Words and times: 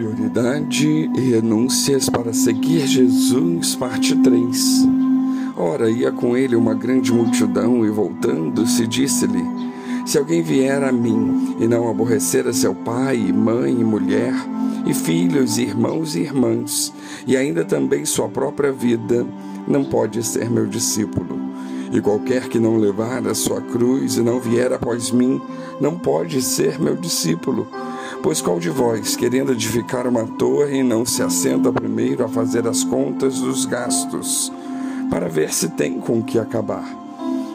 Prioridade 0.00 1.10
e 1.14 1.20
renúncias 1.32 2.08
para 2.08 2.32
seguir 2.32 2.86
Jesus, 2.86 3.76
parte 3.76 4.16
3. 4.16 4.88
Ora, 5.54 5.90
ia 5.90 6.10
com 6.10 6.34
ele 6.34 6.56
uma 6.56 6.72
grande 6.72 7.12
multidão 7.12 7.84
e 7.84 7.90
voltando-se, 7.90 8.86
disse-lhe: 8.86 9.44
Se 10.06 10.16
alguém 10.16 10.40
vier 10.40 10.82
a 10.82 10.90
mim 10.90 11.54
e 11.60 11.68
não 11.68 11.86
aborrecer 11.86 12.48
a 12.48 12.52
seu 12.54 12.74
pai, 12.74 13.18
mãe 13.30 13.78
e 13.78 13.84
mulher, 13.84 14.32
e 14.86 14.94
filhos, 14.94 15.58
irmãos 15.58 16.16
e 16.16 16.20
irmãs, 16.20 16.94
e 17.26 17.36
ainda 17.36 17.62
também 17.62 18.06
sua 18.06 18.26
própria 18.26 18.72
vida, 18.72 19.26
não 19.68 19.84
pode 19.84 20.22
ser 20.22 20.50
meu 20.50 20.66
discípulo. 20.66 21.49
E 21.90 22.00
qualquer 22.00 22.48
que 22.48 22.58
não 22.58 22.76
levar 22.76 23.26
a 23.26 23.34
sua 23.34 23.60
cruz 23.60 24.16
e 24.16 24.22
não 24.22 24.38
vier 24.38 24.72
após 24.72 25.10
mim, 25.10 25.40
não 25.80 25.98
pode 25.98 26.40
ser 26.40 26.80
meu 26.80 26.94
discípulo. 26.94 27.66
Pois 28.22 28.40
qual 28.40 28.60
de 28.60 28.68
vós, 28.68 29.16
querendo 29.16 29.52
edificar 29.52 30.06
uma 30.06 30.24
torre, 30.24 30.82
não 30.82 31.04
se 31.04 31.22
assenta 31.22 31.72
primeiro 31.72 32.24
a 32.24 32.28
fazer 32.28 32.66
as 32.68 32.84
contas 32.84 33.40
dos 33.40 33.64
gastos, 33.64 34.52
para 35.08 35.28
ver 35.28 35.52
se 35.52 35.70
tem 35.70 35.98
com 35.98 36.22
que 36.22 36.38
acabar? 36.38 36.84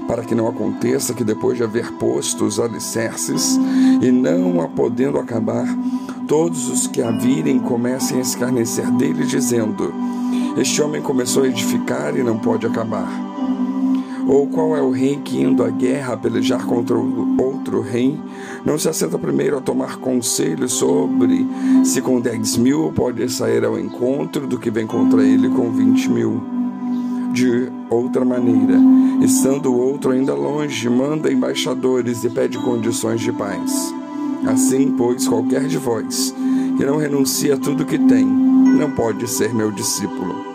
Para 0.07 0.23
que 0.23 0.35
não 0.35 0.48
aconteça 0.48 1.13
que 1.13 1.23
depois 1.23 1.57
de 1.57 1.63
haver 1.63 1.93
posto 1.93 2.45
os 2.45 2.59
alicerces 2.59 3.57
e 4.02 4.12
não 4.12 4.62
a 4.62 4.67
podendo 4.67 5.17
acabar, 5.17 5.67
todos 6.27 6.67
os 6.67 6.88
que 6.88 7.02
a 7.02 7.12
virem 7.12 7.59
comecem 7.59 8.17
a 8.17 8.21
escarnecer 8.21 8.91
dele, 8.91 9.23
dizendo: 9.26 9.93
Este 10.57 10.81
homem 10.81 11.02
começou 11.02 11.43
a 11.43 11.48
edificar 11.48 12.15
e 12.17 12.23
não 12.23 12.38
pode 12.38 12.65
acabar. 12.65 13.34
Ou 14.27 14.47
qual 14.47 14.75
é 14.75 14.81
o 14.81 14.89
rei 14.89 15.17
que, 15.23 15.39
indo 15.39 15.63
à 15.63 15.70
guerra 15.70 16.17
pelejar 16.17 16.65
contra 16.65 16.97
outro 16.97 17.81
rei, 17.81 18.20
não 18.65 18.77
se 18.77 18.89
assenta 18.89 19.20
primeiro 19.20 19.57
a 19.57 19.61
tomar 19.61 19.98
conselho 19.98 20.67
sobre 20.67 21.45
se 21.84 22.01
com 22.01 22.20
dez 22.20 22.57
mil 22.57 22.91
pode 22.95 23.29
sair 23.31 23.63
ao 23.63 23.79
encontro 23.79 24.48
do 24.48 24.57
que 24.57 24.71
vem 24.71 24.88
contra 24.88 25.23
ele 25.23 25.49
com 25.49 25.71
vinte 25.71 26.09
mil? 26.09 26.41
De 27.34 27.70
outra 27.90 28.23
maneira, 28.23 28.79
estando 29.21 29.71
o 29.71 29.77
outro 29.77 30.12
ainda 30.12 30.34
longe, 30.34 30.89
manda 30.89 31.32
embaixadores 31.32 32.23
e 32.23 32.29
pede 32.29 32.57
condições 32.57 33.21
de 33.21 33.32
paz. 33.32 33.93
Assim, 34.48 34.93
pois, 34.98 35.27
qualquer 35.27 35.67
de 35.67 35.77
vós 35.77 36.34
que 36.77 36.85
não 36.85 36.98
renuncia 36.98 37.55
a 37.55 37.57
tudo 37.57 37.85
que 37.85 37.98
tem, 37.98 38.26
não 38.26 38.91
pode 38.91 39.29
ser 39.29 39.54
meu 39.54 39.71
discípulo. 39.71 40.54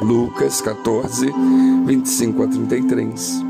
Lucas 0.00 0.60
14, 0.60 1.32
25 1.86 2.42
a 2.42 2.46
33. 2.46 3.42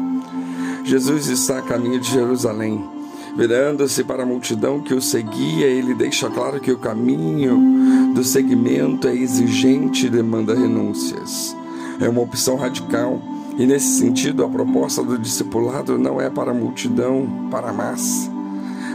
Jesus 0.84 1.26
está 1.26 1.58
a 1.58 1.62
caminho 1.62 1.98
de 1.98 2.10
Jerusalém. 2.10 2.88
Virando-se 3.36 4.04
para 4.04 4.22
a 4.22 4.26
multidão 4.26 4.80
que 4.80 4.94
o 4.94 5.02
seguia, 5.02 5.66
ele 5.66 5.92
deixa 5.92 6.30
claro 6.30 6.60
que 6.60 6.70
o 6.70 6.78
caminho 6.78 8.14
do 8.14 8.22
seguimento 8.22 9.08
é 9.08 9.14
exigente 9.14 10.06
e 10.06 10.10
demanda 10.10 10.54
renúncias. 10.54 11.54
É 12.00 12.08
uma 12.08 12.22
opção 12.22 12.56
radical, 12.56 13.20
e 13.58 13.66
nesse 13.66 13.98
sentido, 13.98 14.44
a 14.44 14.48
proposta 14.48 15.02
do 15.02 15.18
discipulado 15.18 15.98
não 15.98 16.20
é 16.20 16.30
para 16.30 16.52
a 16.52 16.54
multidão, 16.54 17.48
para 17.50 17.70
a 17.70 17.72
massa. 17.72 18.30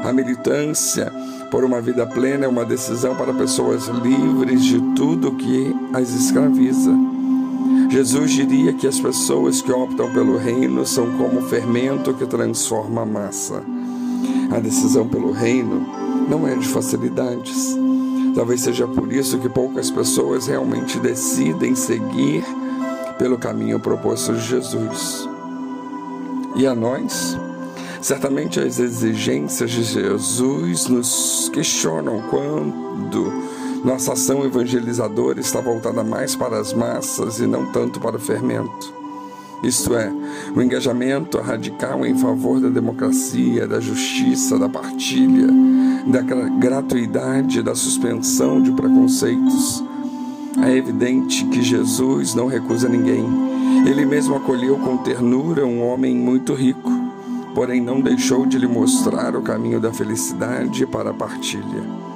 A 0.03 0.13
militância 0.13 1.11
por 1.51 1.65
uma 1.65 1.81
vida 1.81 2.07
plena 2.07 2.45
é 2.45 2.47
uma 2.47 2.63
decisão 2.63 3.13
para 3.15 3.33
pessoas 3.33 3.87
livres 3.87 4.63
de 4.63 4.79
tudo 4.95 5.33
que 5.33 5.75
as 5.93 6.09
escraviza. 6.13 7.10
Jesus 7.91 8.31
diria 8.31 8.71
que 8.71 8.87
as 8.87 9.01
pessoas 9.01 9.61
que 9.61 9.69
optam 9.69 10.09
pelo 10.13 10.37
reino 10.37 10.85
são 10.85 11.11
como 11.17 11.39
o 11.39 11.49
fermento 11.49 12.13
que 12.13 12.25
transforma 12.25 13.01
a 13.01 13.05
massa. 13.05 13.61
A 14.49 14.59
decisão 14.59 15.05
pelo 15.05 15.33
reino 15.33 15.85
não 16.29 16.47
é 16.47 16.55
de 16.55 16.69
facilidades. 16.69 17.77
Talvez 18.33 18.61
seja 18.61 18.87
por 18.87 19.11
isso 19.11 19.37
que 19.39 19.49
poucas 19.49 19.91
pessoas 19.91 20.47
realmente 20.47 20.99
decidem 20.99 21.75
seguir 21.75 22.45
pelo 23.19 23.37
caminho 23.37 23.77
proposto 23.77 24.35
de 24.35 24.39
Jesus. 24.39 25.27
E 26.55 26.65
a 26.65 26.73
nós? 26.73 27.37
Certamente 28.01 28.57
as 28.61 28.79
exigências 28.79 29.69
de 29.69 29.83
Jesus 29.83 30.87
nos 30.87 31.49
questionam 31.53 32.23
quando 32.29 33.33
nossa 33.83 34.13
ação 34.13 34.45
evangelizadora 34.45 35.39
está 35.39 35.59
voltada 35.59 36.03
mais 36.03 36.35
para 36.35 36.59
as 36.59 36.71
massas 36.71 37.39
e 37.39 37.47
não 37.47 37.65
tanto 37.71 37.99
para 37.99 38.15
o 38.15 38.19
fermento. 38.19 38.93
Isto 39.63 39.95
é, 39.95 40.11
o 40.55 40.61
engajamento 40.61 41.39
radical 41.39 42.05
em 42.05 42.15
favor 42.15 42.59
da 42.59 42.69
democracia, 42.69 43.67
da 43.67 43.79
justiça, 43.79 44.57
da 44.57 44.69
partilha, 44.69 45.47
da 46.05 46.21
gratuidade, 46.21 47.61
da 47.63 47.73
suspensão 47.73 48.61
de 48.61 48.71
preconceitos. 48.71 49.83
É 50.63 50.75
evidente 50.75 51.45
que 51.45 51.61
Jesus 51.61 52.35
não 52.35 52.47
recusa 52.47 52.89
ninguém. 52.89 53.25
Ele 53.87 54.05
mesmo 54.05 54.35
acolheu 54.35 54.77
com 54.77 54.97
ternura 54.97 55.65
um 55.65 55.83
homem 55.83 56.15
muito 56.15 56.53
rico, 56.53 56.91
porém 57.55 57.81
não 57.81 57.99
deixou 57.99 58.45
de 58.45 58.59
lhe 58.59 58.67
mostrar 58.67 59.35
o 59.35 59.41
caminho 59.41 59.79
da 59.79 59.91
felicidade 59.91 60.85
para 60.85 61.09
a 61.11 61.13
partilha. 61.13 62.10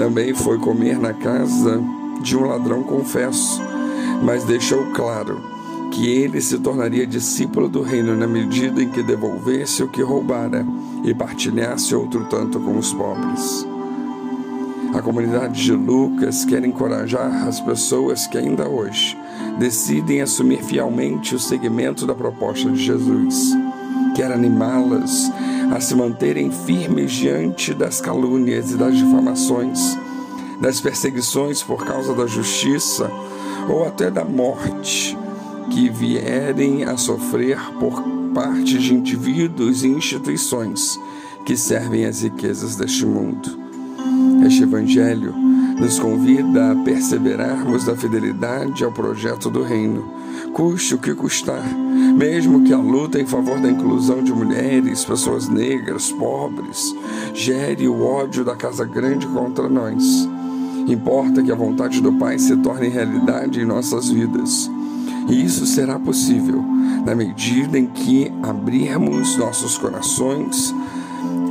Também 0.00 0.32
foi 0.32 0.56
comer 0.56 0.98
na 0.98 1.12
casa 1.12 1.78
de 2.22 2.34
um 2.34 2.46
ladrão, 2.46 2.82
confesso, 2.82 3.60
mas 4.22 4.44
deixou 4.44 4.86
claro 4.92 5.38
que 5.90 6.08
ele 6.08 6.40
se 6.40 6.58
tornaria 6.58 7.06
discípulo 7.06 7.68
do 7.68 7.82
reino 7.82 8.16
na 8.16 8.26
medida 8.26 8.82
em 8.82 8.88
que 8.88 9.02
devolvesse 9.02 9.82
o 9.82 9.88
que 9.88 10.00
roubara 10.00 10.66
e 11.04 11.12
partilhasse 11.12 11.94
outro 11.94 12.24
tanto 12.30 12.58
com 12.58 12.78
os 12.78 12.94
pobres. 12.94 13.66
A 14.94 15.02
comunidade 15.02 15.62
de 15.62 15.72
Lucas 15.74 16.46
quer 16.46 16.64
encorajar 16.64 17.46
as 17.46 17.60
pessoas 17.60 18.26
que 18.26 18.38
ainda 18.38 18.66
hoje 18.66 19.14
decidem 19.58 20.22
assumir 20.22 20.62
fielmente 20.62 21.34
o 21.34 21.38
seguimento 21.38 22.06
da 22.06 22.14
proposta 22.14 22.70
de 22.70 22.82
Jesus. 22.82 23.54
Quer 24.14 24.32
animá-las 24.32 25.30
a 25.74 25.80
se 25.80 25.94
manterem 25.94 26.50
firmes 26.50 27.12
diante 27.12 27.72
das 27.72 28.00
calúnias 28.00 28.70
e 28.70 28.76
das 28.76 28.96
difamações, 28.96 29.96
das 30.60 30.80
perseguições 30.80 31.62
por 31.62 31.84
causa 31.84 32.14
da 32.14 32.26
justiça 32.26 33.10
ou 33.68 33.86
até 33.86 34.10
da 34.10 34.24
morte 34.24 35.16
que 35.70 35.88
vierem 35.88 36.84
a 36.84 36.96
sofrer 36.96 37.58
por 37.78 38.02
parte 38.34 38.78
de 38.78 38.94
indivíduos 38.94 39.84
e 39.84 39.88
instituições 39.88 40.98
que 41.44 41.56
servem 41.56 42.04
às 42.04 42.22
riquezas 42.22 42.76
deste 42.76 43.06
mundo. 43.06 43.58
Este 44.44 44.64
Evangelho 44.64 45.49
nos 45.80 45.98
convida 45.98 46.72
a 46.72 46.76
perseverarmos 46.76 47.86
da 47.86 47.96
fidelidade 47.96 48.84
ao 48.84 48.92
projeto 48.92 49.48
do 49.48 49.62
Reino, 49.62 50.12
custe 50.52 50.94
o 50.94 50.98
que 50.98 51.14
custar, 51.14 51.64
mesmo 52.18 52.62
que 52.62 52.72
a 52.74 52.76
luta 52.76 53.18
em 53.18 53.24
favor 53.24 53.58
da 53.58 53.70
inclusão 53.70 54.22
de 54.22 54.30
mulheres, 54.30 55.06
pessoas 55.06 55.48
negras, 55.48 56.12
pobres, 56.12 56.94
gere 57.32 57.88
o 57.88 58.04
ódio 58.04 58.44
da 58.44 58.54
Casa 58.54 58.84
Grande 58.84 59.26
contra 59.28 59.70
nós. 59.70 60.28
Importa 60.86 61.42
que 61.42 61.50
a 61.50 61.56
vontade 61.56 62.02
do 62.02 62.12
Pai 62.12 62.38
se 62.38 62.54
torne 62.58 62.88
realidade 62.88 63.58
em 63.58 63.64
nossas 63.64 64.10
vidas. 64.10 64.70
E 65.30 65.42
isso 65.42 65.64
será 65.64 65.98
possível 65.98 66.62
na 67.06 67.14
medida 67.14 67.78
em 67.78 67.86
que 67.86 68.30
abrirmos 68.42 69.34
nossos 69.38 69.78
corações 69.78 70.74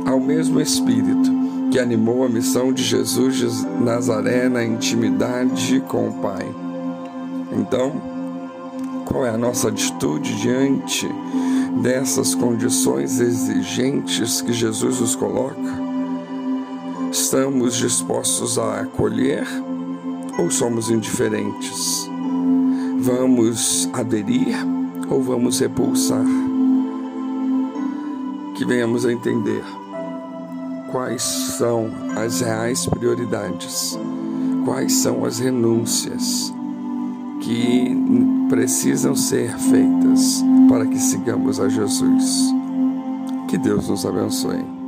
ao 0.06 0.20
mesmo 0.20 0.60
Espírito 0.60 1.39
que 1.70 1.78
animou 1.78 2.24
a 2.24 2.28
missão 2.28 2.72
de 2.72 2.82
Jesus 2.82 3.36
de 3.36 3.66
Nazaré 3.82 4.48
na 4.48 4.64
intimidade 4.64 5.80
com 5.86 6.08
o 6.08 6.12
Pai. 6.14 6.46
Então, 7.52 7.92
qual 9.06 9.24
é 9.24 9.30
a 9.30 9.38
nossa 9.38 9.68
atitude 9.68 10.40
diante 10.40 11.08
dessas 11.80 12.34
condições 12.34 13.20
exigentes 13.20 14.40
que 14.40 14.52
Jesus 14.52 15.00
nos 15.00 15.14
coloca? 15.14 15.90
Estamos 17.12 17.76
dispostos 17.76 18.58
a 18.58 18.80
acolher 18.80 19.46
ou 20.38 20.50
somos 20.50 20.90
indiferentes? 20.90 22.08
Vamos 22.98 23.88
aderir 23.92 24.56
ou 25.08 25.22
vamos 25.22 25.60
repulsar? 25.60 26.24
Que 28.56 28.64
venhamos 28.64 29.06
a 29.06 29.12
entender 29.12 29.64
quais 30.90 31.22
são 31.22 31.90
as 32.16 32.40
reais 32.40 32.86
prioridades, 32.86 33.98
quais 34.64 34.92
são 34.94 35.24
as 35.24 35.38
renúncias 35.38 36.52
que 37.40 37.96
precisam 38.48 39.14
ser 39.14 39.56
feitas 39.58 40.42
para 40.68 40.86
que 40.86 40.98
sigamos 40.98 41.58
a 41.60 41.68
Jesus. 41.68 42.52
Que 43.48 43.56
Deus 43.58 43.88
nos 43.88 44.04
abençoe. 44.04 44.79